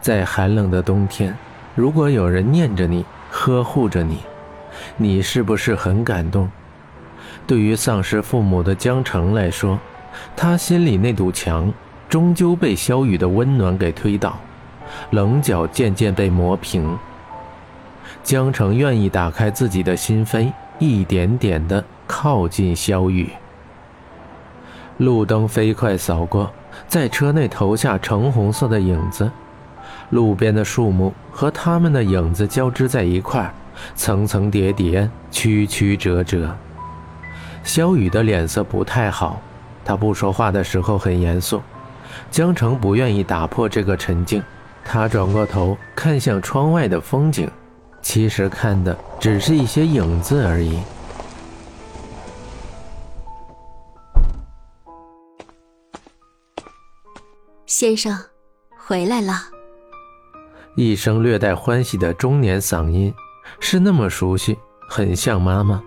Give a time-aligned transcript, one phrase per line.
[0.00, 1.36] 在寒冷的冬天，
[1.74, 4.18] 如果有人念着你，呵护着你，
[4.96, 6.50] 你是不是很感动？
[7.46, 9.78] 对于丧失父母的江城来说，
[10.36, 11.72] 他心里那堵墙
[12.08, 14.38] 终究被萧雨的温暖给推倒，
[15.10, 16.96] 棱角渐渐被磨平。
[18.22, 23.30] 江城愿意打开自己的心扉，一点点的靠近萧雨。
[24.98, 26.50] 路灯飞快扫过，
[26.86, 29.30] 在车内投下橙红色的影子，
[30.10, 33.52] 路边的树木和他们的影子交织在一块
[33.94, 36.56] 层层叠叠，曲曲折折。
[37.62, 39.40] 萧雨的脸色不太好，
[39.84, 41.60] 他不说话的时候很严肃。
[42.30, 44.42] 江城不愿意打破这个沉静，
[44.84, 47.48] 他转过头看向窗外的风景，
[48.00, 50.80] 其实看的只是一些影子而已。
[57.66, 58.18] 先生，
[58.78, 59.57] 回来了。
[60.78, 63.12] 一声略带欢喜的中年嗓音，
[63.58, 64.56] 是那么熟悉，
[64.88, 65.82] 很像妈妈。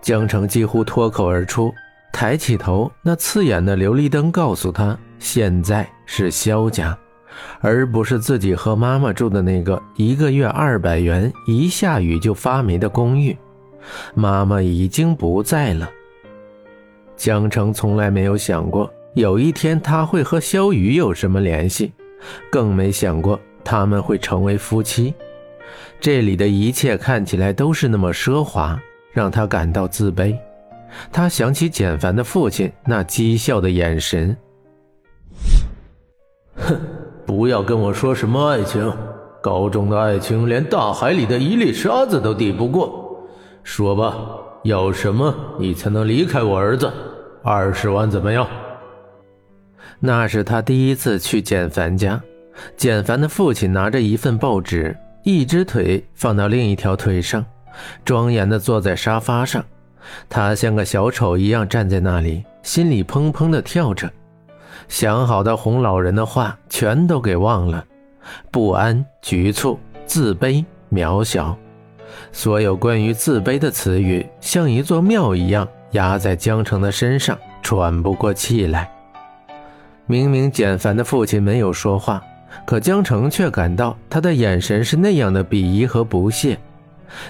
[0.00, 1.74] 江城几乎脱口而出，
[2.12, 6.96] 抬起头，那刺眼的琉璃灯告诉他，现在是萧家，
[7.58, 13.36] 而不是自己和妈妈住的那个一个月二百元、一下雨就发霉的公寓。
[14.14, 15.90] 妈妈已经不在了。
[17.16, 18.88] 江城从来没有想过。
[19.14, 21.92] 有一天他会和萧雨有什么联系，
[22.48, 25.14] 更没想过他们会成为夫妻。
[26.00, 28.78] 这里的一切看起来都是那么奢华，
[29.12, 30.36] 让他感到自卑。
[31.10, 34.36] 他想起简凡的父亲那讥笑的眼神。
[36.56, 36.78] 哼，
[37.26, 38.92] 不要跟我说什么爱情，
[39.42, 43.26] 高中的爱情连大海里的一粒沙子都抵不过。
[43.64, 44.14] 说吧，
[44.62, 46.92] 要什么你才能离开我儿子？
[47.42, 48.46] 二十万怎么样？
[50.00, 52.22] 那是他第一次去简凡家，
[52.76, 57.44] 简凡的父亲拿着一份报纸，一只腿放到另一条腿上，
[58.04, 59.64] 庄严地坐在沙发上。
[60.28, 64.10] 他像个小丑一样站在那里，心里砰砰地跳着，
[64.86, 67.84] 想好的哄老人的话全都给忘了，
[68.50, 70.62] 不安、局促、自卑、
[70.92, 71.56] 渺小，
[72.32, 78.90] 所有关于自卑的词语像一座庙一样压在江城的身上，喘不过气来。
[80.06, 82.22] 明明简凡的父亲没有说话，
[82.64, 86.58] 可江城却感到他的眼神是那样的鄙夷和不屑。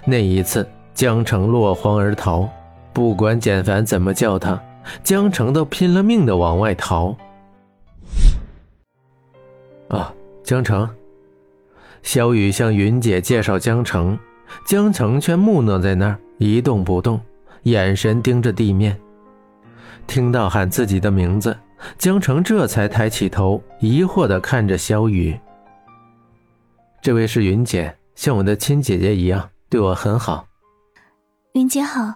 [0.05, 2.49] 那一次，江城落荒而逃，
[2.93, 4.61] 不管简凡怎么叫他，
[5.03, 7.17] 江城都拼了命的往外逃。
[9.89, 10.13] 啊，
[10.43, 10.89] 江城，
[12.03, 14.19] 萧雨向云姐介绍江城，
[14.67, 17.21] 江城却木讷在那儿一动不动，
[17.65, 18.97] 眼神盯着地面。
[20.07, 21.57] 听到喊自己的名字。
[21.99, 25.39] 江城这才抬起头，疑惑地看着萧雨。
[27.03, 30.47] 这位是云姐，像我的亲姐姐一样，对我很好。
[31.53, 32.15] 云姐好。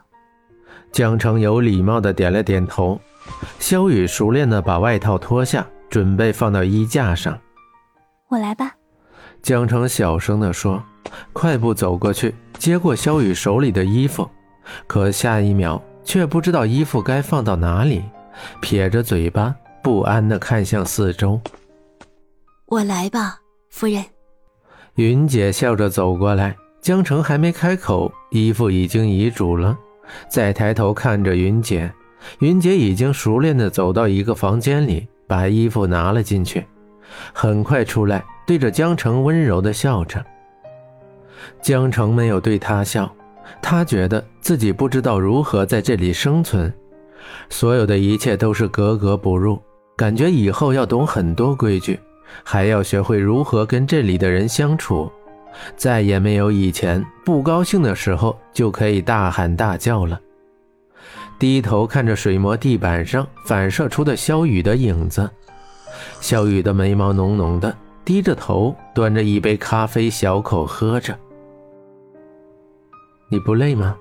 [0.91, 2.99] 江城有礼貌地点了点头。
[3.59, 7.39] 萧雨熟练地把外套脱下，准备放到衣架上。
[8.29, 8.75] 我来吧。
[9.43, 10.83] 江城小声地说，
[11.35, 14.29] 快步走过去，接过萧雨手里的衣服，
[14.87, 18.03] 可下一秒却不知道衣服该放到哪里。
[18.63, 21.39] 撇着嘴巴，不安地看向四周。
[22.65, 23.39] 我来吧，
[23.69, 24.03] 夫人。
[24.95, 29.77] 云姐笑着走过来，江城还没开口，衣服已经遗嘱了。
[30.31, 31.93] 再抬头看着云姐，
[32.39, 36.65] 云姐已经熟练地走到一个房间里，把衣服拿了进去，
[37.35, 40.25] 很快出来，对着江城温柔地笑着。
[41.61, 43.15] 江城没有对她笑，
[43.61, 46.73] 他觉得自己不知道如何在这里生存。
[47.51, 49.61] 所有的一切都是格格不入，
[49.97, 51.99] 感觉以后要懂很多规矩，
[52.45, 55.11] 还要学会如何跟这里的人相处，
[55.77, 60.19] 再也没有以前不高兴的时候就可以大喊大叫了。
[61.39, 65.29] 低头看着水磨地板上反射出的萧雨的影子，
[66.21, 71.17] 萧雨的眉毛浓浓的，低着头端着一杯咖啡小口喝着。
[73.29, 73.97] 你不累吗？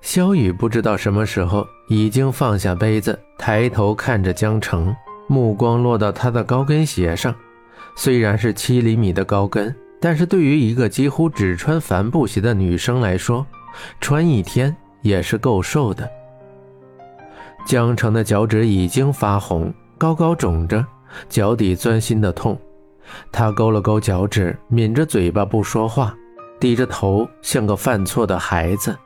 [0.00, 4.94] 萧雨不知道什么时候已经放下杯子，抬头看着江城，
[5.28, 7.34] 目光落到他的高跟鞋上。
[7.96, 13.46] 虽然是七厘米的高跟，但是对于一个几乎只穿帆布鞋的女生来说，
[14.00, 16.08] 穿一天也是够受的。
[17.64, 20.84] 江城的脚趾已经发红，高高肿着，
[21.28, 22.58] 脚底钻心的痛。
[23.30, 26.14] 他勾了勾脚趾，抿着嘴巴不说话，
[26.62, 28.96] 低着头，像个犯错的孩子。